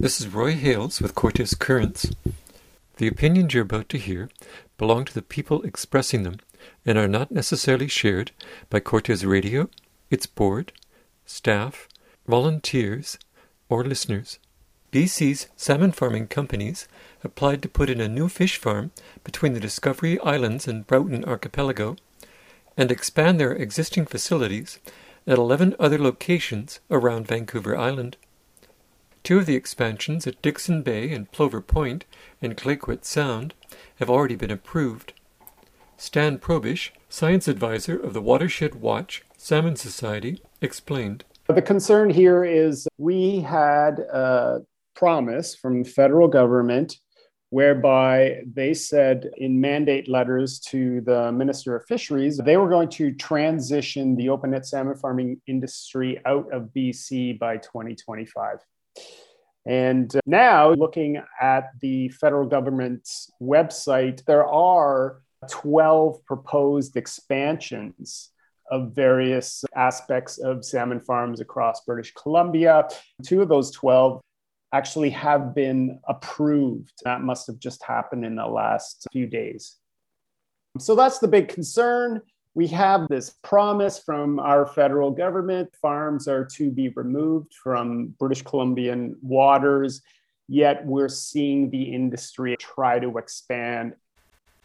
This 0.00 0.18
is 0.18 0.28
Roy 0.28 0.54
Hales 0.54 1.02
with 1.02 1.14
Cortes 1.14 1.54
Currents. 1.54 2.10
The 2.96 3.06
opinions 3.06 3.52
you're 3.52 3.64
about 3.64 3.90
to 3.90 3.98
hear 3.98 4.30
belong 4.78 5.04
to 5.04 5.12
the 5.12 5.20
people 5.20 5.62
expressing 5.62 6.22
them 6.22 6.38
and 6.86 6.96
are 6.96 7.06
not 7.06 7.30
necessarily 7.30 7.86
shared 7.86 8.30
by 8.70 8.80
Cortes 8.80 9.24
Radio, 9.24 9.68
its 10.10 10.24
board, 10.24 10.72
staff, 11.26 11.86
volunteers, 12.26 13.18
or 13.68 13.84
listeners. 13.84 14.38
BC's 14.90 15.48
salmon 15.54 15.92
farming 15.92 16.28
companies 16.28 16.88
applied 17.22 17.60
to 17.60 17.68
put 17.68 17.90
in 17.90 18.00
a 18.00 18.08
new 18.08 18.30
fish 18.30 18.56
farm 18.56 18.92
between 19.22 19.52
the 19.52 19.60
Discovery 19.60 20.18
Islands 20.20 20.66
and 20.66 20.86
Broughton 20.86 21.26
Archipelago 21.26 21.96
and 22.74 22.90
expand 22.90 23.38
their 23.38 23.52
existing 23.52 24.06
facilities 24.06 24.78
at 25.26 25.36
11 25.36 25.76
other 25.78 25.98
locations 25.98 26.80
around 26.90 27.28
Vancouver 27.28 27.76
Island. 27.76 28.16
Two 29.22 29.38
of 29.38 29.46
the 29.46 29.54
expansions 29.54 30.26
at 30.26 30.40
Dixon 30.40 30.82
Bay 30.82 31.12
and 31.12 31.30
Plover 31.30 31.60
Point 31.60 32.04
and 32.40 32.56
Clayoquot 32.56 33.04
Sound 33.04 33.54
have 33.96 34.08
already 34.08 34.34
been 34.34 34.50
approved. 34.50 35.12
Stan 35.96 36.38
Proboszcz, 36.38 36.90
science 37.08 37.46
advisor 37.46 37.98
of 37.98 38.14
the 38.14 38.22
Watershed 38.22 38.76
Watch 38.76 39.22
Salmon 39.36 39.76
Society, 39.76 40.42
explained. 40.62 41.24
The 41.48 41.60
concern 41.60 42.08
here 42.08 42.44
is 42.44 42.88
we 42.96 43.40
had 43.40 43.98
a 43.98 44.62
promise 44.94 45.54
from 45.54 45.82
the 45.82 45.88
federal 45.88 46.28
government 46.28 46.96
whereby 47.50 48.42
they 48.54 48.72
said 48.72 49.28
in 49.36 49.60
mandate 49.60 50.08
letters 50.08 50.60
to 50.60 51.00
the 51.02 51.30
Minister 51.32 51.76
of 51.76 51.84
Fisheries, 51.86 52.38
they 52.38 52.56
were 52.56 52.68
going 52.68 52.88
to 52.90 53.12
transition 53.12 54.14
the 54.16 54.28
open 54.28 54.52
net 54.52 54.64
salmon 54.64 54.96
farming 54.96 55.40
industry 55.46 56.20
out 56.24 56.50
of 56.52 56.70
BC 56.74 57.38
by 57.38 57.56
2025. 57.58 58.58
And 59.66 60.14
uh, 60.14 60.20
now, 60.26 60.72
looking 60.72 61.22
at 61.40 61.70
the 61.80 62.08
federal 62.08 62.48
government's 62.48 63.30
website, 63.42 64.24
there 64.24 64.46
are 64.46 65.22
12 65.48 66.24
proposed 66.24 66.96
expansions 66.96 68.30
of 68.70 68.92
various 68.92 69.64
aspects 69.74 70.38
of 70.38 70.64
salmon 70.64 71.00
farms 71.00 71.40
across 71.40 71.84
British 71.84 72.12
Columbia. 72.14 72.88
Two 73.24 73.42
of 73.42 73.48
those 73.48 73.70
12 73.72 74.20
actually 74.72 75.10
have 75.10 75.54
been 75.54 75.98
approved. 76.08 76.92
That 77.04 77.20
must 77.20 77.46
have 77.48 77.58
just 77.58 77.82
happened 77.82 78.24
in 78.24 78.36
the 78.36 78.46
last 78.46 79.06
few 79.12 79.26
days. 79.26 79.76
So 80.78 80.94
that's 80.94 81.18
the 81.18 81.28
big 81.28 81.48
concern. 81.48 82.22
We 82.54 82.66
have 82.68 83.06
this 83.08 83.30
promise 83.42 83.98
from 83.98 84.40
our 84.40 84.66
federal 84.66 85.12
government 85.12 85.70
farms 85.80 86.26
are 86.26 86.44
to 86.56 86.70
be 86.70 86.88
removed 86.88 87.54
from 87.54 88.08
British 88.18 88.42
Columbian 88.42 89.16
waters, 89.22 90.02
yet 90.48 90.84
we're 90.84 91.08
seeing 91.08 91.70
the 91.70 91.82
industry 91.82 92.56
try 92.58 92.98
to 92.98 93.18
expand. 93.18 93.94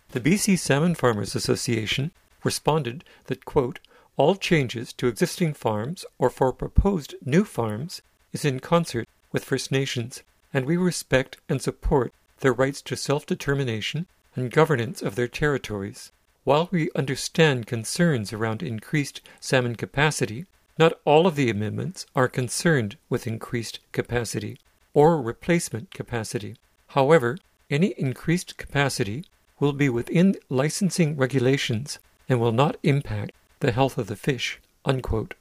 The 0.10 0.20
BC 0.20 0.58
Salmon 0.58 0.96
Farmers 0.96 1.36
Association 1.36 2.12
responded 2.44 3.04
that, 3.26 3.46
quote, 3.46 3.80
all 4.18 4.36
changes 4.36 4.94
to 4.94 5.08
existing 5.08 5.54
farms 5.54 6.06
or 6.18 6.30
for 6.30 6.54
proposed 6.54 7.16
new 7.24 7.44
farms 7.44 8.02
is 8.34 8.46
in 8.46 8.62
concert 8.62 9.08
with 9.32 9.44
First 9.44 9.72
Nations, 9.72 10.24
and 10.54 10.66
we 10.66 10.78
respect 10.78 11.38
and 11.50 11.62
support 11.62 12.14
their 12.40 12.54
rights 12.54 12.82
to 12.84 12.96
self 12.96 13.26
determination 13.26 14.08
and 14.36 14.52
governance 14.52 15.02
of 15.02 15.16
their 15.16 15.28
territories. 15.28 16.12
While 16.46 16.70
we 16.72 16.92
understand 16.96 17.66
concerns 17.66 18.32
around 18.32 18.62
increased 18.62 19.20
salmon 19.40 19.76
capacity, 19.76 20.46
not 20.78 20.94
all 21.04 21.26
of 21.26 21.36
the 21.36 21.50
amendments 21.50 22.06
are 22.16 22.28
concerned 22.28 22.98
with 23.10 23.26
increased 23.26 23.80
capacity 23.92 24.60
or 24.94 25.20
replacement 25.20 25.90
capacity. 25.90 26.56
However, 26.90 27.40
any 27.72 27.96
increased 27.98 28.58
capacity 28.58 29.26
will 29.60 29.74
be 29.74 29.90
within 29.90 30.36
licensing 30.48 31.18
regulations 31.18 31.98
and 32.30 32.40
will 32.40 32.52
not 32.52 32.78
impact 32.84 33.32
the 33.60 33.72
health 33.72 33.98
of 33.98 34.06
the 34.06 34.16
fish. 34.16 34.62
Unquote. 34.86 35.34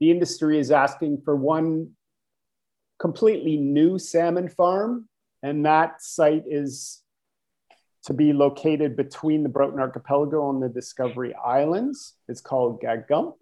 The 0.00 0.10
industry 0.10 0.58
is 0.58 0.70
asking 0.70 1.20
for 1.22 1.36
one 1.36 1.90
completely 2.98 3.58
new 3.58 3.98
salmon 3.98 4.48
farm, 4.48 5.10
and 5.42 5.66
that 5.66 6.00
site 6.00 6.44
is 6.46 7.02
to 8.08 8.14
be 8.14 8.32
located 8.32 8.96
between 8.96 9.42
the 9.42 9.50
Broughton 9.50 9.78
Archipelago 9.78 10.48
and 10.48 10.62
the 10.62 10.68
Discovery 10.70 11.34
Islands. 11.34 12.14
It's 12.26 12.40
called 12.40 12.80
Gagump. 12.80 13.34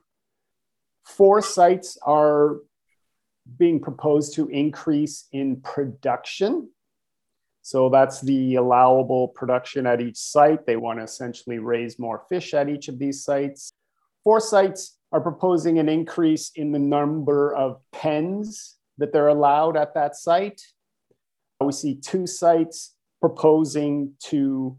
Four 1.04 1.41
sites 1.41 1.97
are 2.03 2.56
being 3.59 3.78
proposed 3.78 4.34
to 4.34 4.49
increase 4.49 5.28
in 5.31 5.60
production. 5.60 6.69
So 7.62 7.88
that's 7.91 8.21
the 8.21 8.56
allowable 8.56 9.28
production 9.28 9.87
at 9.87 10.00
each 10.00 10.16
site. 10.16 10.66
They 10.66 10.75
want 10.75 10.98
to 10.98 11.04
essentially 11.04 11.60
raise 11.60 12.00
more 12.00 12.25
fish 12.28 12.53
at 12.53 12.69
each 12.69 12.88
of 12.88 12.98
these 12.98 13.22
sites. 13.22 13.72
Four 14.25 14.41
sites 14.41 14.98
are 15.12 15.21
proposing 15.21 15.78
an 15.78 15.88
increase 15.88 16.50
in 16.56 16.72
the 16.72 16.81
number 16.81 17.54
of 17.54 17.81
pens 17.93 18.75
that 18.98 19.12
they're 19.12 19.28
allowed 19.28 19.77
at 19.77 19.94
that 19.94 20.16
site. 20.16 20.60
We 21.60 21.71
see 21.71 21.94
two 21.94 22.27
sites 22.27 22.95
proposing 23.21 24.12
to 24.25 24.77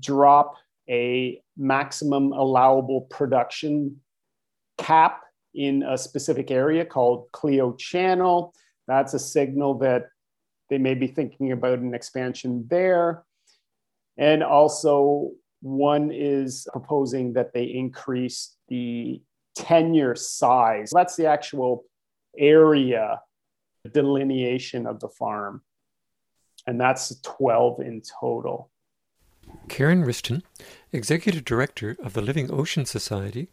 drop 0.00 0.54
a 0.88 1.40
maximum 1.56 2.32
allowable 2.32 3.02
production 3.02 3.96
cap 4.78 5.22
in 5.54 5.82
a 5.82 5.96
specific 5.96 6.50
area 6.50 6.84
called 6.84 7.28
Clio 7.32 7.74
Channel. 7.74 8.52
That's 8.86 9.14
a 9.14 9.18
signal 9.18 9.78
that 9.78 10.06
they 10.68 10.78
may 10.78 10.94
be 10.94 11.06
thinking 11.06 11.52
about 11.52 11.78
an 11.78 11.94
expansion 11.94 12.66
there. 12.68 13.24
And 14.16 14.42
also, 14.42 15.30
one 15.60 16.10
is 16.10 16.66
proposing 16.72 17.32
that 17.34 17.52
they 17.52 17.64
increase 17.64 18.56
the 18.68 19.22
tenure 19.56 20.14
size. 20.14 20.90
That's 20.92 21.16
the 21.16 21.26
actual 21.26 21.84
area 22.36 23.20
delineation 23.92 24.86
of 24.86 25.00
the 25.00 25.08
farm. 25.08 25.62
And 26.66 26.80
that's 26.80 27.14
12 27.20 27.80
in 27.80 28.02
total. 28.20 28.70
Karen 29.68 30.04
Wristen, 30.04 30.42
Executive 30.92 31.44
Director 31.44 31.96
of 32.02 32.14
the 32.14 32.22
Living 32.22 32.50
Ocean 32.50 32.86
Society, 32.86 33.48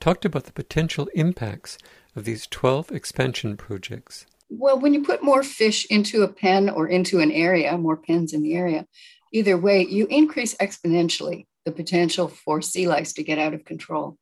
talked 0.00 0.24
about 0.24 0.44
the 0.44 0.52
potential 0.52 1.08
impacts 1.14 1.78
of 2.16 2.24
these 2.24 2.46
12 2.46 2.90
expansion 2.90 3.56
projects. 3.56 4.26
Well, 4.50 4.78
when 4.78 4.94
you 4.94 5.04
put 5.04 5.22
more 5.22 5.42
fish 5.42 5.86
into 5.86 6.22
a 6.22 6.32
pen 6.32 6.70
or 6.70 6.88
into 6.88 7.20
an 7.20 7.30
area, 7.30 7.76
more 7.76 7.96
pens 7.96 8.32
in 8.32 8.42
the 8.42 8.54
area, 8.54 8.86
either 9.32 9.58
way, 9.58 9.84
you 9.84 10.06
increase 10.06 10.54
exponentially 10.56 11.46
the 11.64 11.72
potential 11.72 12.28
for 12.28 12.62
sea 12.62 12.88
lice 12.88 13.12
to 13.14 13.22
get 13.22 13.38
out 13.38 13.54
of 13.54 13.64
control. 13.64 14.16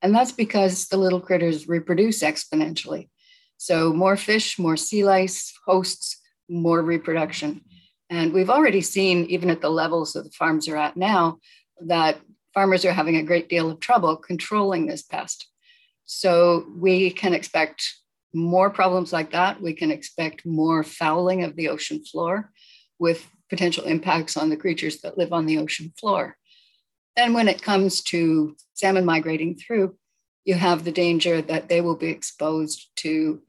And 0.00 0.14
that's 0.14 0.32
because 0.32 0.86
the 0.86 0.96
little 0.96 1.20
critters 1.20 1.68
reproduce 1.68 2.22
exponentially. 2.22 3.08
So, 3.56 3.92
more 3.92 4.16
fish, 4.16 4.58
more 4.58 4.76
sea 4.76 5.04
lice 5.04 5.52
hosts, 5.66 6.20
more 6.48 6.82
reproduction. 6.82 7.62
And 8.12 8.34
we've 8.34 8.50
already 8.50 8.82
seen, 8.82 9.24
even 9.30 9.48
at 9.48 9.62
the 9.62 9.70
levels 9.70 10.12
that 10.12 10.24
the 10.24 10.30
farms 10.30 10.68
are 10.68 10.76
at 10.76 10.98
now, 10.98 11.38
that 11.80 12.20
farmers 12.52 12.84
are 12.84 12.92
having 12.92 13.16
a 13.16 13.22
great 13.22 13.48
deal 13.48 13.70
of 13.70 13.80
trouble 13.80 14.16
controlling 14.18 14.84
this 14.84 15.00
pest. 15.00 15.48
So, 16.04 16.66
we 16.76 17.10
can 17.10 17.32
expect 17.32 17.82
more 18.34 18.68
problems 18.68 19.14
like 19.14 19.32
that. 19.32 19.62
We 19.62 19.72
can 19.72 19.90
expect 19.90 20.44
more 20.44 20.84
fouling 20.84 21.42
of 21.42 21.56
the 21.56 21.70
ocean 21.70 22.04
floor 22.04 22.52
with 22.98 23.26
potential 23.48 23.84
impacts 23.84 24.36
on 24.36 24.50
the 24.50 24.58
creatures 24.58 25.00
that 25.00 25.16
live 25.16 25.32
on 25.32 25.46
the 25.46 25.56
ocean 25.56 25.94
floor. 25.98 26.36
And 27.16 27.32
when 27.32 27.48
it 27.48 27.62
comes 27.62 28.02
to 28.04 28.56
salmon 28.74 29.06
migrating 29.06 29.56
through, 29.56 29.96
you 30.44 30.54
have 30.54 30.84
the 30.84 30.92
danger 30.92 31.40
that 31.40 31.70
they 31.70 31.80
will 31.80 31.96
be 31.96 32.08
exposed 32.08 32.90
to 32.96 33.40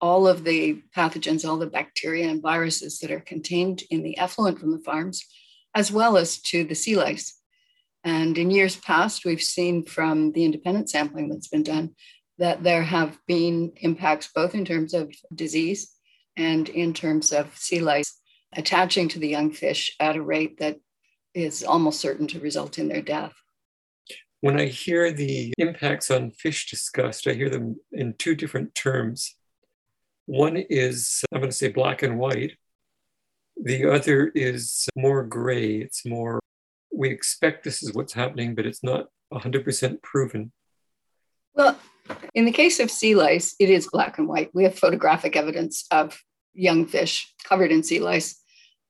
all 0.00 0.28
of 0.28 0.44
the 0.44 0.82
pathogens, 0.94 1.48
all 1.48 1.56
the 1.56 1.66
bacteria 1.66 2.28
and 2.28 2.42
viruses 2.42 2.98
that 2.98 3.10
are 3.10 3.20
contained 3.20 3.82
in 3.90 4.02
the 4.02 4.18
effluent 4.18 4.58
from 4.58 4.72
the 4.72 4.82
farms, 4.82 5.24
as 5.74 5.90
well 5.90 6.16
as 6.16 6.40
to 6.42 6.64
the 6.64 6.74
sea 6.74 6.96
lice. 6.96 7.40
And 8.04 8.36
in 8.38 8.50
years 8.50 8.76
past, 8.76 9.24
we've 9.24 9.42
seen 9.42 9.84
from 9.84 10.32
the 10.32 10.44
independent 10.44 10.90
sampling 10.90 11.28
that's 11.28 11.48
been 11.48 11.62
done 11.62 11.94
that 12.38 12.62
there 12.62 12.82
have 12.82 13.18
been 13.26 13.72
impacts 13.78 14.28
both 14.34 14.54
in 14.54 14.64
terms 14.64 14.94
of 14.94 15.12
disease 15.34 15.92
and 16.36 16.68
in 16.68 16.92
terms 16.92 17.32
of 17.32 17.56
sea 17.56 17.80
lice 17.80 18.20
attaching 18.54 19.08
to 19.08 19.18
the 19.18 19.28
young 19.28 19.50
fish 19.50 19.94
at 19.98 20.16
a 20.16 20.22
rate 20.22 20.58
that 20.58 20.78
is 21.34 21.64
almost 21.64 22.00
certain 22.00 22.26
to 22.28 22.40
result 22.40 22.78
in 22.78 22.88
their 22.88 23.02
death. 23.02 23.32
When 24.40 24.60
I 24.60 24.66
hear 24.66 25.12
the 25.12 25.52
impacts 25.58 26.10
on 26.10 26.30
fish 26.30 26.70
discussed, 26.70 27.26
I 27.26 27.32
hear 27.32 27.50
them 27.50 27.76
in 27.92 28.14
two 28.18 28.34
different 28.34 28.74
terms. 28.74 29.34
One 30.26 30.56
is, 30.56 31.22
I'm 31.32 31.40
going 31.40 31.50
to 31.50 31.56
say 31.56 31.68
black 31.68 32.02
and 32.02 32.18
white. 32.18 32.56
The 33.56 33.90
other 33.90 34.28
is 34.28 34.88
more 34.96 35.22
gray. 35.22 35.76
It's 35.76 36.04
more, 36.04 36.40
we 36.92 37.10
expect 37.10 37.64
this 37.64 37.82
is 37.82 37.94
what's 37.94 38.12
happening, 38.12 38.54
but 38.54 38.66
it's 38.66 38.82
not 38.82 39.06
100% 39.32 40.02
proven. 40.02 40.52
Well, 41.54 41.78
in 42.34 42.44
the 42.44 42.52
case 42.52 42.80
of 42.80 42.90
sea 42.90 43.14
lice, 43.14 43.54
it 43.58 43.70
is 43.70 43.88
black 43.90 44.18
and 44.18 44.28
white. 44.28 44.50
We 44.52 44.64
have 44.64 44.78
photographic 44.78 45.36
evidence 45.36 45.86
of 45.90 46.20
young 46.54 46.86
fish 46.86 47.32
covered 47.44 47.72
in 47.72 47.82
sea 47.82 48.00
lice. 48.00 48.40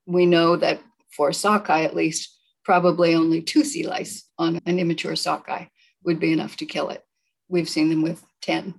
We 0.05 0.25
know 0.25 0.55
that 0.57 0.81
for 1.15 1.31
sockeye, 1.31 1.83
at 1.83 1.95
least, 1.95 2.35
probably 2.63 3.15
only 3.15 3.41
two 3.41 3.63
sea 3.63 3.87
lice 3.87 4.27
on 4.37 4.59
an 4.65 4.79
immature 4.79 5.15
sockeye 5.15 5.65
would 6.03 6.19
be 6.19 6.33
enough 6.33 6.57
to 6.57 6.65
kill 6.65 6.89
it. 6.89 7.03
We've 7.47 7.69
seen 7.69 7.89
them 7.89 8.01
with 8.01 8.23
10. 8.41 8.75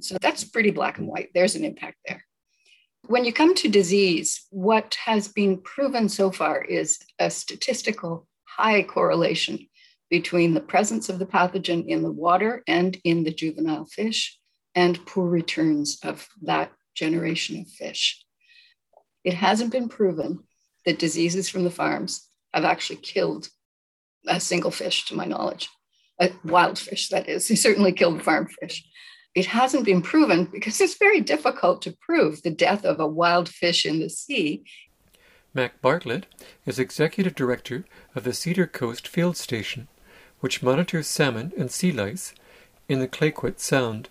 So 0.00 0.16
that's 0.20 0.44
pretty 0.44 0.70
black 0.70 0.98
and 0.98 1.06
white. 1.06 1.30
There's 1.34 1.54
an 1.54 1.64
impact 1.64 1.98
there. 2.06 2.24
When 3.06 3.24
you 3.24 3.32
come 3.32 3.54
to 3.56 3.68
disease, 3.68 4.46
what 4.50 4.96
has 5.04 5.28
been 5.28 5.60
proven 5.60 6.08
so 6.08 6.30
far 6.30 6.62
is 6.62 6.98
a 7.18 7.30
statistical 7.30 8.26
high 8.44 8.82
correlation 8.82 9.66
between 10.10 10.54
the 10.54 10.60
presence 10.60 11.08
of 11.08 11.18
the 11.18 11.26
pathogen 11.26 11.86
in 11.86 12.02
the 12.02 12.12
water 12.12 12.62
and 12.66 12.96
in 13.04 13.24
the 13.24 13.32
juvenile 13.32 13.84
fish 13.84 14.38
and 14.74 15.04
poor 15.06 15.28
returns 15.28 15.98
of 16.02 16.26
that 16.42 16.72
generation 16.94 17.60
of 17.60 17.68
fish. 17.68 18.24
It 19.24 19.34
hasn't 19.34 19.72
been 19.72 19.88
proven 19.88 20.40
that 20.84 20.98
diseases 20.98 21.48
from 21.48 21.64
the 21.64 21.70
farms 21.70 22.28
have 22.52 22.64
actually 22.64 22.96
killed 22.96 23.48
a 24.26 24.40
single 24.40 24.70
fish, 24.70 25.06
to 25.06 25.14
my 25.14 25.24
knowledge, 25.24 25.68
a 26.20 26.30
wild 26.44 26.78
fish, 26.78 27.08
that 27.08 27.28
is. 27.28 27.48
They 27.48 27.54
certainly 27.54 27.92
killed 27.92 28.22
farm 28.22 28.48
fish. 28.60 28.84
It 29.34 29.46
hasn't 29.46 29.84
been 29.84 30.00
proven 30.00 30.44
because 30.44 30.80
it's 30.80 30.96
very 30.96 31.20
difficult 31.20 31.82
to 31.82 31.96
prove 32.00 32.42
the 32.42 32.50
death 32.50 32.84
of 32.84 33.00
a 33.00 33.06
wild 33.06 33.48
fish 33.48 33.84
in 33.84 33.98
the 33.98 34.08
sea. 34.08 34.64
Mac 35.52 35.80
Bartlett 35.80 36.26
is 36.66 36.78
executive 36.78 37.34
director 37.34 37.84
of 38.14 38.24
the 38.24 38.32
Cedar 38.32 38.66
Coast 38.66 39.08
Field 39.08 39.36
Station, 39.36 39.88
which 40.40 40.62
monitors 40.62 41.06
salmon 41.06 41.52
and 41.56 41.70
sea 41.70 41.90
lice 41.90 42.32
in 42.88 43.00
the 43.00 43.08
Clayoquot 43.08 43.58
Sound. 43.58 44.08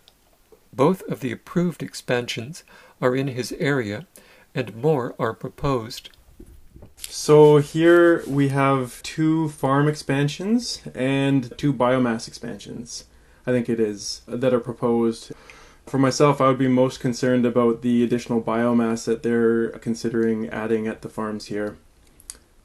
Both 0.74 1.04
of 1.04 1.22
the 1.22 1.32
approved 1.32 1.84
expansions 1.84 2.64
are 3.02 3.16
in 3.16 3.28
his 3.28 3.52
area, 3.60 4.08
and 4.56 4.76
more 4.76 5.16
are 5.20 5.34
proposed. 5.34 6.10
So 6.98 7.58
here 7.58 8.24
we 8.28 8.50
have 8.50 9.02
two 9.04 9.50
farm 9.50 9.88
expansions 9.88 10.82
and 10.96 11.56
two 11.58 11.74
biomass 11.74 12.28
expansions. 12.28 13.06
I 13.46 13.52
think 13.52 13.70
it 13.70 13.80
is 13.80 14.22
that 14.28 14.54
are 14.54 14.60
proposed. 14.60 15.32
For 15.86 15.98
myself, 15.98 16.40
I 16.40 16.48
would 16.48 16.58
be 16.58 16.70
most 16.70 17.00
concerned 17.00 17.46
about 17.46 17.82
the 17.82 18.04
additional 18.04 18.42
biomass 18.42 19.06
that 19.06 19.22
they're 19.22 19.70
considering 19.70 20.50
adding 20.50 20.88
at 20.88 21.02
the 21.02 21.10
farms 21.10 21.48
here. 21.48 21.78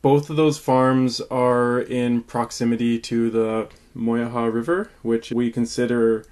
Both 0.02 0.30
of 0.30 0.36
those 0.36 0.58
farms 0.58 1.20
are 1.22 1.80
in 1.80 2.22
proximity 2.22 3.00
to 3.00 3.30
the 3.30 3.68
Moyeha 3.96 4.52
River, 4.52 4.90
which 5.02 5.32
we 5.32 5.50
consider 5.50 6.24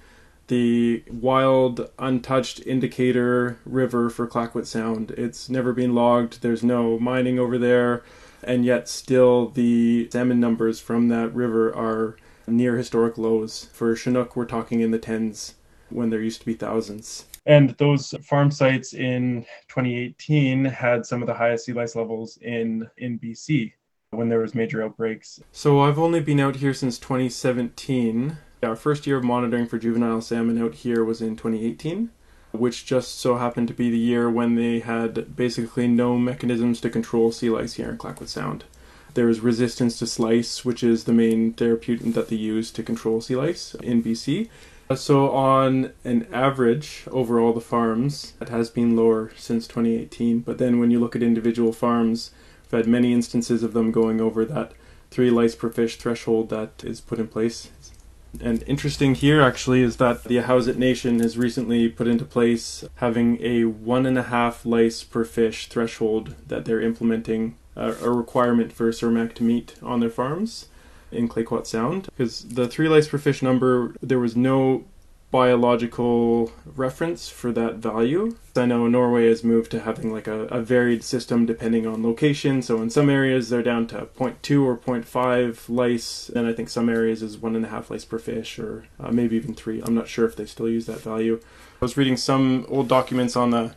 the 0.47 1.03
wild, 1.11 1.89
untouched 1.99 2.65
indicator 2.65 3.57
river 3.65 4.09
for 4.09 4.25
Clayoquot 4.25 4.65
Sound. 4.65 5.11
It's 5.11 5.49
never 5.49 5.73
been 5.73 5.93
logged, 5.93 6.41
there's 6.41 6.63
no 6.63 6.97
mining 6.97 7.37
over 7.37 7.57
there, 7.57 8.03
and 8.41 8.63
yet 8.63 8.87
still 8.87 9.49
the 9.49 10.09
salmon 10.09 10.39
numbers 10.39 10.79
from 10.79 11.09
that 11.09 11.35
river 11.35 11.75
are 11.75 12.15
near 12.47 12.77
historic 12.77 13.17
lows. 13.17 13.69
For 13.73 13.95
Chinook, 13.95 14.35
we're 14.35 14.45
talking 14.45 14.79
in 14.79 14.91
the 14.91 14.99
tens 14.99 15.55
when 15.89 16.09
there 16.09 16.21
used 16.21 16.39
to 16.41 16.45
be 16.45 16.53
thousands. 16.53 17.25
And 17.45 17.71
those 17.77 18.13
farm 18.23 18.51
sites 18.51 18.93
in 18.93 19.45
2018 19.69 20.65
had 20.65 21.05
some 21.05 21.21
of 21.21 21.27
the 21.27 21.33
highest 21.33 21.65
sea 21.65 21.73
lice 21.73 21.95
levels 21.95 22.37
in, 22.41 22.89
in 22.97 23.19
BC 23.19 23.73
when 24.11 24.29
there 24.29 24.39
was 24.39 24.55
major 24.55 24.83
outbreaks. 24.83 25.39
So 25.51 25.81
I've 25.81 25.99
only 25.99 26.19
been 26.19 26.39
out 26.39 26.57
here 26.57 26.73
since 26.73 26.97
2017 26.97 28.37
our 28.63 28.75
first 28.75 29.05
year 29.05 29.17
of 29.17 29.23
monitoring 29.23 29.67
for 29.67 29.77
juvenile 29.77 30.21
salmon 30.21 30.61
out 30.61 30.75
here 30.75 31.03
was 31.03 31.21
in 31.21 31.35
2018, 31.35 32.09
which 32.51 32.85
just 32.85 33.19
so 33.19 33.37
happened 33.37 33.67
to 33.67 33.73
be 33.73 33.89
the 33.89 33.97
year 33.97 34.29
when 34.29 34.55
they 34.55 34.79
had 34.79 35.35
basically 35.35 35.87
no 35.87 36.17
mechanisms 36.17 36.81
to 36.81 36.89
control 36.89 37.31
sea 37.31 37.49
lice 37.49 37.73
here 37.73 37.89
in 37.89 37.97
Clayoquot 37.97 38.27
Sound. 38.27 38.63
There 39.17 39.25
was 39.25 39.39
resistance 39.39 39.97
to 39.97 40.05
slice, 40.05 40.63
which 40.63 40.83
is 40.83 41.05
the 41.05 41.11
main 41.11 41.53
therapeutic 41.53 42.13
that 42.13 42.27
they 42.27 42.35
use 42.35 42.69
to 42.69 42.83
control 42.83 43.19
sea 43.19 43.35
lice 43.35 43.73
in 43.81 44.03
BC. 44.03 44.47
Uh, 44.91 44.95
so, 44.95 45.31
on 45.31 45.91
an 46.05 46.27
average 46.31 47.03
over 47.09 47.39
all 47.39 47.51
the 47.51 47.59
farms, 47.59 48.33
it 48.39 48.49
has 48.49 48.69
been 48.69 48.95
lower 48.95 49.31
since 49.35 49.65
2018. 49.65 50.41
But 50.41 50.59
then, 50.59 50.79
when 50.79 50.91
you 50.91 50.99
look 50.99 51.15
at 51.15 51.23
individual 51.23 51.73
farms, 51.73 52.29
we've 52.65 52.77
had 52.77 52.87
many 52.87 53.11
instances 53.11 53.63
of 53.63 53.73
them 53.73 53.91
going 53.91 54.21
over 54.21 54.45
that 54.45 54.73
three 55.09 55.31
lice 55.31 55.55
per 55.55 55.71
fish 55.71 55.95
threshold 55.95 56.49
that 56.49 56.83
is 56.83 57.01
put 57.01 57.17
in 57.17 57.27
place 57.27 57.71
and 58.39 58.63
interesting 58.67 59.15
here 59.15 59.41
actually 59.41 59.81
is 59.81 59.97
that 59.97 60.25
the 60.25 60.37
Ahousaht 60.37 60.75
Nation 60.75 61.19
has 61.21 61.37
recently 61.37 61.87
put 61.89 62.07
into 62.07 62.25
place 62.25 62.83
having 62.95 63.41
a 63.41 63.63
one 63.63 64.05
and 64.05 64.17
a 64.17 64.23
half 64.23 64.65
lice 64.65 65.03
per 65.03 65.23
fish 65.23 65.67
threshold 65.67 66.35
that 66.47 66.65
they're 66.65 66.81
implementing 66.81 67.55
uh, 67.77 67.93
a 68.01 68.09
requirement 68.09 68.73
for 68.73 68.89
Cermaq 68.91 69.33
to 69.35 69.43
meet 69.43 69.75
on 69.81 69.99
their 69.99 70.09
farms 70.09 70.67
in 71.11 71.29
Clayoquot 71.29 71.65
Sound 71.65 72.07
because 72.17 72.43
the 72.43 72.67
three 72.67 72.89
lice 72.89 73.07
per 73.07 73.17
fish 73.17 73.41
number 73.41 73.95
there 74.01 74.19
was 74.19 74.35
no 74.35 74.83
biological 75.29 76.51
reference 76.65 77.27
for 77.27 77.51
that 77.51 77.75
value. 77.75 78.35
I 78.55 78.65
know 78.65 78.87
Norway 78.87 79.27
has 79.27 79.43
moved 79.43 79.71
to 79.71 79.81
having 79.81 80.11
like 80.11 80.25
a, 80.27 80.43
a, 80.45 80.61
varied 80.61 81.03
system 81.03 81.45
depending 81.45 81.85
on 81.85 82.01
location. 82.01 82.61
So 82.61 82.81
in 82.81 82.89
some 82.89 83.09
areas 83.09 83.49
they're 83.49 83.61
down 83.61 83.87
to 83.87 84.07
0.2 84.17 84.63
or 84.63 84.77
0.5 84.77 85.69
lice, 85.69 86.29
and 86.29 86.47
I 86.47 86.53
think 86.53 86.69
some 86.69 86.89
areas 86.89 87.21
is 87.21 87.37
one 87.37 87.55
and 87.55 87.65
a 87.65 87.69
half 87.69 87.91
lice 87.91 88.05
per 88.05 88.19
fish, 88.19 88.57
or 88.57 88.85
uh, 88.99 89.11
maybe 89.11 89.35
even 89.35 89.53
three. 89.53 89.81
I'm 89.81 89.93
not 89.93 90.07
sure 90.07 90.25
if 90.25 90.35
they 90.35 90.45
still 90.45 90.69
use 90.69 90.85
that 90.85 91.01
value. 91.01 91.39
I 91.43 91.85
was 91.85 91.97
reading 91.97 92.17
some 92.17 92.65
old 92.69 92.87
documents 92.87 93.35
on 93.35 93.51
the 93.51 93.75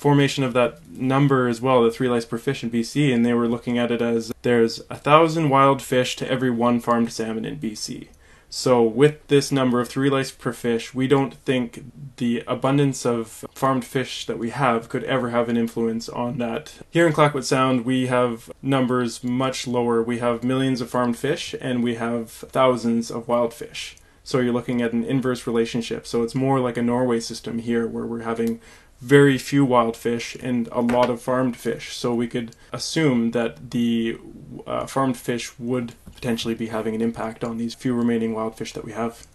formation 0.00 0.42
of 0.44 0.54
that 0.54 0.88
number 0.90 1.46
as 1.46 1.60
well, 1.60 1.82
the 1.82 1.90
three 1.90 2.08
lice 2.08 2.24
per 2.24 2.38
fish 2.38 2.64
in 2.64 2.70
BC, 2.70 3.14
and 3.14 3.24
they 3.24 3.34
were 3.34 3.46
looking 3.46 3.76
at 3.76 3.90
it 3.90 4.00
as 4.00 4.32
there's 4.40 4.80
a 4.88 4.96
thousand 4.96 5.50
wild 5.50 5.82
fish 5.82 6.16
to 6.16 6.30
every 6.30 6.50
one 6.50 6.80
farmed 6.80 7.12
salmon 7.12 7.44
in 7.44 7.58
BC. 7.58 8.08
So, 8.48 8.82
with 8.82 9.24
this 9.28 9.52
number 9.52 9.78
of 9.78 9.88
three 9.88 10.08
lice 10.08 10.30
per 10.30 10.52
fish, 10.52 10.94
we 10.94 11.06
don't 11.06 11.34
think 11.34 11.84
the 12.16 12.42
abundance 12.48 13.04
of 13.04 13.44
farmed 13.52 13.84
fish 13.84 14.24
that 14.24 14.38
we 14.38 14.50
have 14.50 14.88
could 14.88 15.04
ever 15.04 15.30
have 15.30 15.50
an 15.50 15.58
influence 15.58 16.08
on 16.08 16.38
that. 16.38 16.72
Here 16.90 17.06
in 17.06 17.12
Clayoquot 17.12 17.44
Sound, 17.44 17.84
we 17.84 18.06
have 18.06 18.50
numbers 18.62 19.22
much 19.22 19.68
lower. 19.68 20.02
We 20.02 20.18
have 20.18 20.42
millions 20.42 20.80
of 20.80 20.90
farmed 20.90 21.18
fish 21.18 21.54
and 21.60 21.84
we 21.84 21.96
have 21.96 22.30
thousands 22.30 23.10
of 23.10 23.28
wild 23.28 23.52
fish. 23.52 23.96
So, 24.24 24.38
you're 24.38 24.52
looking 24.52 24.80
at 24.80 24.94
an 24.94 25.04
inverse 25.04 25.46
relationship. 25.46 26.06
So, 26.06 26.22
it's 26.24 26.34
more 26.34 26.58
like 26.58 26.78
a 26.78 26.82
Norway 26.82 27.20
system 27.20 27.58
here 27.58 27.86
where 27.86 28.06
we're 28.06 28.22
having 28.22 28.60
very 29.00 29.38
few 29.38 29.64
wild 29.64 29.96
fish 29.96 30.36
and 30.40 30.68
a 30.72 30.80
lot 30.80 31.08
of 31.08 31.22
farmed 31.22 31.56
fish. 31.56 31.96
So 31.96 32.14
we 32.14 32.28
could 32.28 32.54
assume 32.72 33.30
that 33.30 33.70
the 33.70 34.18
uh, 34.66 34.86
farmed 34.86 35.16
fish 35.16 35.58
would 35.58 35.94
potentially 36.14 36.54
be 36.54 36.66
having 36.66 36.94
an 36.94 37.00
impact 37.00 37.42
on 37.42 37.56
these 37.56 37.74
few 37.74 37.94
remaining 37.94 38.34
wild 38.34 38.56
fish 38.56 38.72
that 38.74 38.84
we 38.84 38.92
have. 38.92 39.26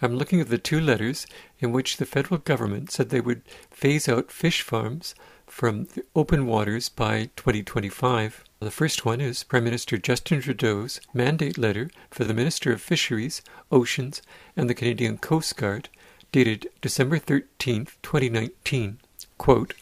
I'm 0.00 0.14
looking 0.14 0.40
at 0.40 0.48
the 0.48 0.58
two 0.58 0.80
letters 0.80 1.26
in 1.58 1.72
which 1.72 1.96
the 1.96 2.06
federal 2.06 2.38
government 2.38 2.92
said 2.92 3.08
they 3.08 3.20
would 3.20 3.42
phase 3.70 4.08
out 4.08 4.30
fish 4.30 4.62
farms 4.62 5.16
from 5.46 5.84
the 5.86 6.04
open 6.14 6.46
waters 6.46 6.88
by 6.88 7.30
2025. 7.34 8.44
The 8.60 8.70
first 8.70 9.04
one 9.04 9.20
is 9.20 9.42
Prime 9.42 9.64
Minister 9.64 9.98
Justin 9.98 10.40
Trudeau's 10.40 11.00
mandate 11.12 11.58
letter 11.58 11.90
for 12.10 12.22
the 12.22 12.34
Minister 12.34 12.72
of 12.72 12.80
Fisheries, 12.80 13.42
Oceans, 13.72 14.22
and 14.56 14.70
the 14.70 14.74
Canadian 14.74 15.18
Coast 15.18 15.56
Guard, 15.56 15.88
dated 16.30 16.68
December 16.80 17.18
13, 17.18 17.86
2019 18.02 18.98
quote, 19.38 19.74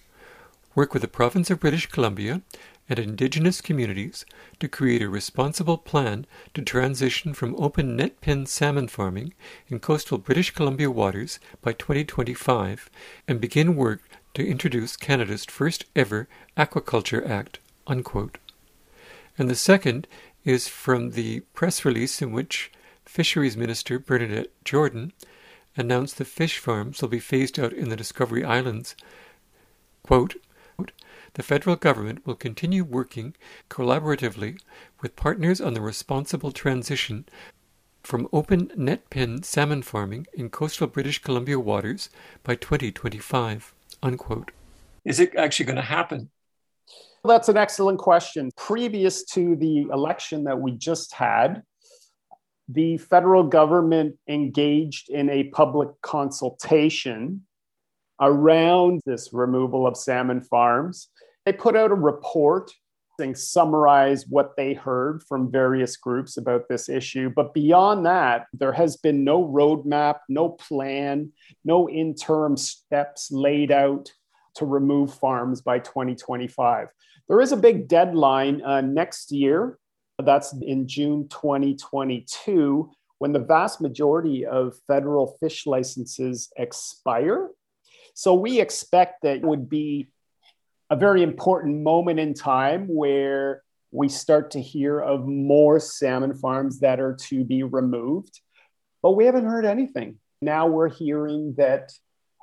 work 0.75 0.93
with 0.93 1.03
the 1.03 1.09
province 1.09 1.51
of 1.51 1.61
British 1.61 1.87
Columbia 1.87 2.43
and 2.89 2.99
indigenous 2.99 3.61
communities 3.61 4.25
to 4.61 4.69
create 4.69 5.03
a 5.03 5.09
responsible 5.09 5.79
plan 5.79 6.27
to 6.55 6.63
transition 6.63 7.35
from 7.35 7.57
open 7.57 7.97
net 7.97 8.21
pen 8.21 8.47
salmon 8.47 8.87
farming 8.87 9.35
in 9.69 9.81
coastal 9.81 10.19
British 10.19 10.53
Columbia 10.53 10.91
waters 10.91 11.41
by 11.63 11.73
2025 11.73 12.89
and 13.27 13.41
begin 13.41 13.75
work 13.75 14.03
to 14.35 14.47
introduce 14.47 14.97
Canada's 14.97 15.45
first 15.45 15.87
ever 15.97 16.29
Aquaculture 16.57 17.29
Act. 17.29 17.59
Unquote. 17.87 18.39
And 19.39 19.49
the 19.49 19.55
second 19.55 20.07
is 20.45 20.69
from 20.69 21.13
the 21.13 21.41
press 21.55 21.85
release 21.85 22.23
in 22.23 22.33
which 22.33 22.71
Fisheries 23.05 23.57
Minister 23.57 23.99
Bernadette 23.99 24.51
Jordan 24.65 25.13
announced 25.77 26.19
the 26.19 26.25
fish 26.25 26.59
farms 26.59 27.01
will 27.01 27.09
be 27.09 27.19
phased 27.19 27.59
out 27.59 27.73
in 27.73 27.89
the 27.89 27.97
Discovery 27.97 28.45
Islands 28.45 28.97
Quote, 30.07 30.37
the 31.35 31.43
federal 31.43 31.75
government 31.75 32.25
will 32.25 32.37
continue 32.37 32.85
working 32.85 33.35
collaboratively 33.69 34.61
with 35.03 35.17
partners 35.17 35.61
on 35.61 35.75
the 35.75 35.81
responsible 35.81 36.53
transition 36.53 37.27
from 38.05 38.29
open 38.33 38.71
net 38.77 39.11
pen 39.11 39.43
salmon 39.43 39.83
farming 39.83 40.29
in 40.33 40.49
coastal 40.49 40.87
British 40.87 41.21
Columbia 41.21 41.59
waters 41.59 42.09
by 42.45 42.55
2025. 42.55 43.75
Unquote. 44.01 44.53
Is 45.05 45.19
it 45.19 45.35
actually 45.35 45.67
going 45.67 45.77
to 45.77 45.83
happen? 45.83 46.31
Well, 47.25 47.37
That's 47.37 47.49
an 47.49 47.57
excellent 47.57 47.99
question. 47.99 48.51
Previous 48.57 49.25
to 49.33 49.57
the 49.57 49.89
election 49.93 50.45
that 50.45 50.61
we 50.61 50.71
just 50.73 51.13
had, 51.13 51.63
the 52.69 52.97
federal 52.99 53.43
government 53.43 54.17
engaged 54.29 55.11
in 55.11 55.29
a 55.31 55.45
public 55.45 55.89
consultation 56.03 57.46
around 58.21 59.01
this 59.07 59.33
removal 59.33 59.87
of 59.87 59.97
salmon 59.97 60.41
farms. 60.41 61.09
They 61.45 61.53
put 61.53 61.77
out 61.77 61.91
a 61.91 61.95
report 61.95 62.73
and 63.19 63.37
summarize 63.37 64.27
what 64.29 64.57
they 64.57 64.75
heard 64.75 65.23
from 65.23 65.51
various 65.51 65.97
groups 65.97 66.37
about 66.37 66.69
this 66.69 66.89
issue. 66.89 67.31
But 67.35 67.55
beyond 67.55 68.05
that, 68.07 68.47
there 68.53 68.73
has 68.73 68.97
been 68.97 69.25
no 69.25 69.43
roadmap, 69.47 70.19
no 70.29 70.51
plan, 70.51 71.33
no 71.65 71.89
interim 71.89 72.57
steps 72.57 73.31
laid 73.31 73.73
out 73.73 74.13
to 74.57 74.67
remove 74.67 75.15
farms 75.15 75.61
by 75.61 75.79
2025. 75.79 76.89
There 77.29 77.41
is 77.41 77.53
a 77.53 77.57
big 77.57 77.89
deadline 77.89 78.63
uh, 78.63 78.81
next 78.81 79.33
year. 79.33 79.79
That's 80.23 80.55
in 80.63 80.89
June 80.89 81.29
2022 81.29 82.91
when 83.19 83.33
the 83.33 83.39
vast 83.39 83.81
majority 83.81 84.45
of 84.45 84.75
federal 84.87 85.37
fish 85.41 85.67
licenses 85.67 86.51
expire. 86.57 87.51
So 88.17 88.33
we 88.33 88.61
expect 88.63 89.23
that 89.23 89.43
would 89.43 89.69
be 89.69 90.07
a 90.89 90.97
very 90.97 91.23
important 91.23 91.83
moment 91.83 92.19
in 92.19 92.33
time 92.33 92.87
where 92.89 93.63
we 93.91 94.09
start 94.09 94.53
to 94.53 94.61
hear 94.61 94.99
of 94.99 95.27
more 95.27 95.79
salmon 95.79 96.33
farms 96.33 96.81
that 96.81 96.99
are 96.99 97.15
to 97.29 97.45
be 97.45 97.63
removed. 97.63 98.41
But 99.03 99.13
we 99.13 99.27
haven't 99.27 99.45
heard 99.45 99.67
anything. 99.67 100.17
Now 100.41 100.67
we're 100.67 100.89
hearing 100.89 101.57
that 101.59 101.93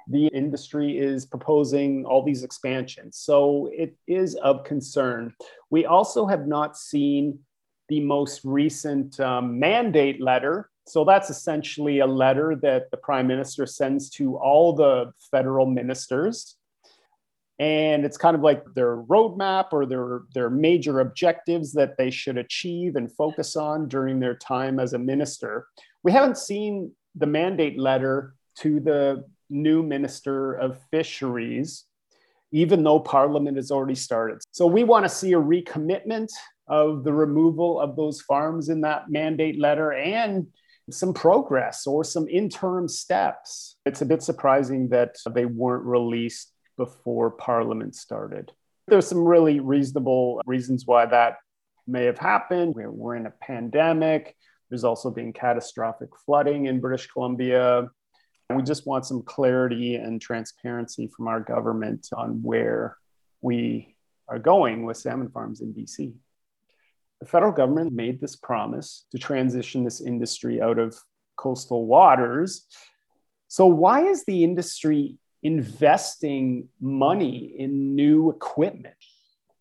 the 0.07 0.27
industry 0.27 0.95
is 0.95 1.25
proposing 1.25 2.05
all 2.05 2.23
these 2.23 2.43
expansions. 2.43 3.17
So 3.17 3.67
it 3.73 3.95
is 4.05 4.35
of 4.35 4.63
concern. 4.65 5.33
We 5.71 5.87
also 5.87 6.27
have 6.27 6.45
not 6.45 6.77
seen 6.77 7.39
the 7.89 7.99
most 7.99 8.41
recent 8.43 9.19
um, 9.19 9.57
mandate 9.57 10.21
letter. 10.21 10.69
So 10.85 11.05
that's 11.05 11.29
essentially 11.29 11.99
a 11.99 12.07
letter 12.07 12.55
that 12.61 12.91
the 12.91 12.97
prime 12.97 13.27
minister 13.27 13.65
sends 13.65 14.09
to 14.11 14.37
all 14.37 14.73
the 14.73 15.13
federal 15.31 15.65
ministers. 15.65 16.57
And 17.59 18.03
it's 18.03 18.17
kind 18.17 18.35
of 18.35 18.41
like 18.41 18.63
their 18.73 18.97
roadmap 18.97 19.67
or 19.71 19.85
their 19.85 20.21
their 20.33 20.49
major 20.49 20.99
objectives 20.99 21.71
that 21.73 21.97
they 21.97 22.09
should 22.09 22.37
achieve 22.37 22.95
and 22.95 23.11
focus 23.11 23.55
on 23.55 23.87
during 23.87 24.19
their 24.19 24.35
time 24.35 24.79
as 24.79 24.93
a 24.93 24.99
minister. 24.99 25.67
We 26.03 26.11
haven't 26.11 26.37
seen 26.37 26.91
the 27.15 27.27
mandate 27.27 27.79
letter 27.79 28.33
to 28.57 28.79
the 28.79 29.25
new 29.49 29.83
minister 29.83 30.53
of 30.53 30.79
fisheries 30.89 31.85
even 32.53 32.83
though 32.83 32.99
parliament 32.99 33.57
has 33.57 33.71
already 33.71 33.95
started. 33.95 34.39
So 34.51 34.67
we 34.67 34.83
want 34.83 35.03
to 35.05 35.09
see 35.09 35.33
a 35.33 35.41
recommitment 35.41 36.29
of 36.67 37.03
the 37.03 37.11
removal 37.11 37.81
of 37.81 37.95
those 37.95 38.21
farms 38.21 38.69
in 38.69 38.79
that 38.81 39.09
mandate 39.09 39.59
letter 39.59 39.93
and 39.93 40.47
some 40.89 41.13
progress 41.13 41.87
or 41.87 42.03
some 42.03 42.27
interim 42.27 42.87
steps. 42.87 43.77
It's 43.85 44.01
a 44.01 44.05
bit 44.05 44.21
surprising 44.21 44.89
that 44.89 45.15
they 45.33 45.45
weren't 45.45 45.85
released 45.85 46.51
before 46.77 47.31
Parliament 47.31 47.95
started. 47.95 48.51
There's 48.87 49.07
some 49.07 49.23
really 49.23 49.59
reasonable 49.59 50.41
reasons 50.45 50.85
why 50.85 51.05
that 51.05 51.37
may 51.87 52.05
have 52.05 52.17
happened. 52.17 52.73
We're 52.75 53.15
in 53.15 53.27
a 53.27 53.33
pandemic. 53.41 54.35
There's 54.69 54.83
also 54.83 55.09
been 55.09 55.33
catastrophic 55.33 56.09
flooding 56.25 56.65
in 56.65 56.81
British 56.81 57.07
Columbia. 57.07 57.89
We 58.49 58.63
just 58.63 58.85
want 58.85 59.05
some 59.05 59.21
clarity 59.21 59.95
and 59.95 60.21
transparency 60.21 61.07
from 61.07 61.27
our 61.27 61.39
government 61.39 62.09
on 62.15 62.41
where 62.43 62.97
we 63.41 63.95
are 64.27 64.39
going 64.39 64.85
with 64.85 64.97
salmon 64.97 65.29
farms 65.29 65.61
in 65.61 65.73
BC. 65.73 66.13
The 67.23 67.29
federal 67.29 67.53
government 67.53 67.93
made 67.93 68.19
this 68.19 68.35
promise 68.35 69.05
to 69.11 69.17
transition 69.17 69.83
this 69.83 70.01
industry 70.01 70.61
out 70.61 70.77
of 70.77 70.95
coastal 71.37 71.85
waters. 71.85 72.65
So, 73.47 73.65
why 73.65 74.03
is 74.03 74.25
the 74.25 74.43
industry 74.43 75.17
investing 75.43 76.69
money 76.79 77.53
in 77.57 77.95
new 77.95 78.31
equipment. 78.31 78.95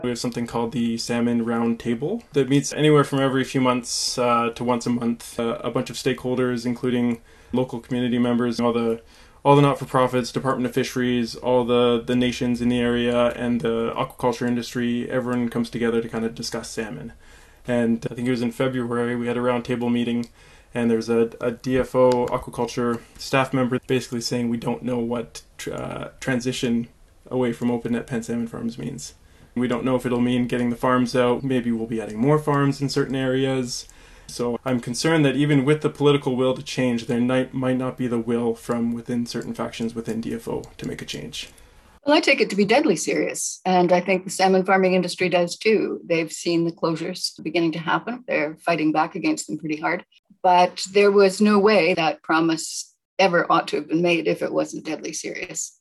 We 0.01 0.09
have 0.09 0.19
something 0.19 0.47
called 0.47 0.71
the 0.71 0.97
Salmon 0.97 1.45
Roundtable 1.45 2.23
that 2.33 2.49
meets 2.49 2.73
anywhere 2.73 3.03
from 3.03 3.19
every 3.19 3.43
few 3.43 3.61
months 3.61 4.17
uh, 4.17 4.49
to 4.55 4.63
once 4.63 4.85
a 4.85 4.89
month. 4.89 5.39
Uh, 5.39 5.59
a 5.63 5.71
bunch 5.71 5.89
of 5.89 5.95
stakeholders, 5.95 6.65
including 6.65 7.21
local 7.53 7.79
community 7.79 8.17
members, 8.17 8.59
all 8.59 8.73
the 8.73 9.01
all 9.45 9.57
the 9.57 9.61
not-for-profits, 9.61 10.31
Department 10.31 10.65
of 10.65 10.73
Fisheries, 10.73 11.35
all 11.35 11.63
the 11.63 12.01
the 12.05 12.15
nations 12.15 12.61
in 12.61 12.69
the 12.69 12.79
area, 12.79 13.27
and 13.31 13.61
the 13.61 13.93
aquaculture 13.95 14.47
industry. 14.47 15.09
Everyone 15.09 15.47
comes 15.47 15.69
together 15.69 16.01
to 16.01 16.09
kind 16.09 16.25
of 16.25 16.35
discuss 16.35 16.69
salmon. 16.69 17.13
And 17.67 18.05
I 18.09 18.13
think 18.13 18.27
it 18.27 18.31
was 18.31 18.41
in 18.41 18.51
February 18.51 19.15
we 19.15 19.27
had 19.27 19.37
a 19.37 19.41
roundtable 19.41 19.91
meeting 19.91 20.29
and 20.73 20.89
there's 20.89 21.09
a, 21.09 21.21
a 21.39 21.51
DFO 21.51 22.27
aquaculture 22.29 22.99
staff 23.17 23.53
member 23.53 23.79
basically 23.87 24.21
saying 24.21 24.49
we 24.49 24.57
don't 24.57 24.83
know 24.83 24.97
what 24.97 25.43
uh, 25.71 26.09
transition 26.19 26.87
away 27.27 27.53
from 27.53 27.71
open 27.71 27.93
net 27.93 28.07
pen 28.07 28.23
salmon 28.23 28.47
farms 28.47 28.77
means. 28.77 29.13
We 29.55 29.67
don't 29.67 29.85
know 29.85 29.95
if 29.95 30.05
it'll 30.05 30.19
mean 30.19 30.47
getting 30.47 30.71
the 30.71 30.75
farms 30.75 31.15
out. 31.15 31.43
Maybe 31.43 31.71
we'll 31.71 31.87
be 31.87 32.01
adding 32.01 32.17
more 32.17 32.39
farms 32.39 32.81
in 32.81 32.89
certain 32.89 33.15
areas. 33.15 33.87
So 34.27 34.59
I'm 34.65 34.79
concerned 34.79 35.23
that 35.25 35.35
even 35.35 35.63
with 35.63 35.81
the 35.81 35.89
political 35.89 36.35
will 36.35 36.55
to 36.55 36.63
change, 36.63 37.05
there 37.05 37.21
might, 37.21 37.53
might 37.53 37.77
not 37.77 37.97
be 37.97 38.07
the 38.07 38.17
will 38.17 38.55
from 38.55 38.93
within 38.93 39.27
certain 39.27 39.53
factions 39.53 39.93
within 39.93 40.21
DFO 40.21 40.75
to 40.77 40.87
make 40.87 41.01
a 41.01 41.05
change. 41.05 41.49
Well, 42.05 42.17
I 42.17 42.19
take 42.19 42.41
it 42.41 42.49
to 42.49 42.57
be 42.57 42.65
deadly 42.65 42.97
serious. 42.97 43.61
And 43.65 43.93
I 43.93 44.01
think 44.01 44.23
the 44.23 44.29
salmon 44.29 44.65
farming 44.65 44.93
industry 44.93 45.29
does 45.29 45.57
too. 45.57 46.01
They've 46.03 46.31
seen 46.31 46.65
the 46.65 46.71
closures 46.71 47.31
beginning 47.41 47.71
to 47.73 47.79
happen. 47.79 48.25
They're 48.27 48.57
fighting 48.57 48.91
back 48.91 49.15
against 49.15 49.47
them 49.47 49.57
pretty 49.57 49.77
hard. 49.77 50.03
But 50.41 50.85
there 50.91 51.11
was 51.11 51.39
no 51.39 51.59
way 51.59 51.93
that 51.93 52.21
promise 52.21 52.93
ever 53.17 53.49
ought 53.49 53.69
to 53.69 53.77
have 53.77 53.87
been 53.87 54.01
made 54.01 54.27
if 54.27 54.41
it 54.41 54.51
wasn't 54.51 54.85
deadly 54.85 55.13
serious. 55.13 55.79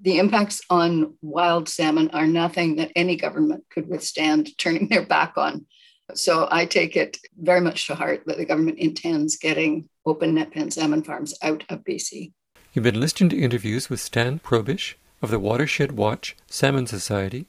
The 0.00 0.18
impacts 0.18 0.62
on 0.68 1.14
wild 1.22 1.68
salmon 1.68 2.10
are 2.12 2.26
nothing 2.26 2.76
that 2.76 2.90
any 2.96 3.14
government 3.14 3.64
could 3.70 3.88
withstand 3.88 4.58
turning 4.58 4.88
their 4.88 5.06
back 5.06 5.34
on. 5.36 5.66
So 6.14 6.48
I 6.50 6.66
take 6.66 6.96
it 6.96 7.18
very 7.40 7.60
much 7.60 7.86
to 7.86 7.94
heart 7.94 8.24
that 8.26 8.36
the 8.36 8.44
government 8.44 8.80
intends 8.80 9.36
getting 9.36 9.88
open 10.04 10.34
net 10.34 10.50
pen 10.50 10.72
salmon 10.72 11.04
farms 11.04 11.34
out 11.40 11.62
of 11.68 11.84
BC. 11.84 12.32
You've 12.72 12.82
been 12.82 12.98
listening 12.98 13.30
to 13.30 13.38
interviews 13.38 13.88
with 13.88 14.00
Stan 14.00 14.40
Proboszcz 14.40 14.94
of 15.22 15.30
the 15.30 15.38
Watershed 15.38 15.92
Watch 15.92 16.36
Salmon 16.48 16.86
Society, 16.86 17.46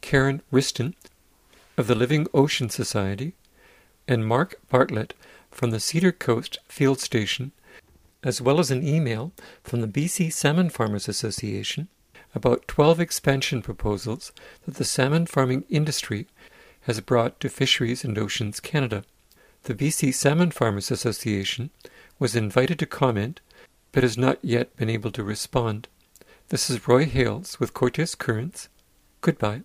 Karen 0.00 0.42
Wristen 0.50 0.94
of 1.78 1.86
the 1.86 1.94
Living 1.94 2.26
Ocean 2.34 2.68
Society, 2.68 3.34
and 4.06 4.26
Mark 4.26 4.60
Bartlett 4.68 5.14
from 5.50 5.70
the 5.70 5.80
Cedar 5.80 6.12
Coast 6.12 6.58
Field 6.68 7.00
Station, 7.00 7.52
as 8.22 8.40
well 8.40 8.58
as 8.58 8.70
an 8.70 8.86
email 8.86 9.32
from 9.62 9.80
the 9.80 9.88
BC 9.88 10.32
Salmon 10.32 10.68
Farmers 10.68 11.08
Association 11.08 11.88
about 12.34 12.66
12 12.66 13.00
expansion 13.00 13.62
proposals 13.62 14.32
that 14.64 14.74
the 14.74 14.84
salmon 14.84 15.24
farming 15.24 15.64
industry 15.68 16.26
has 16.82 17.00
brought 17.00 17.38
to 17.40 17.48
Fisheries 17.48 18.04
and 18.04 18.18
Oceans 18.18 18.60
Canada. 18.60 19.04
The 19.62 19.74
BC 19.74 20.12
Salmon 20.12 20.50
Farmers 20.50 20.90
Association 20.90 21.70
was 22.18 22.34
invited 22.34 22.78
to 22.80 22.86
comment 22.86 23.40
but 23.92 24.02
has 24.02 24.18
not 24.18 24.38
yet 24.42 24.74
been 24.76 24.90
able 24.90 25.12
to 25.12 25.22
respond. 25.22 25.86
This 26.54 26.70
is 26.70 26.86
Roy 26.86 27.04
Hales 27.04 27.58
with 27.58 27.74
Cortes 27.74 28.14
Currents. 28.14 28.68
Goodbye. 29.22 29.62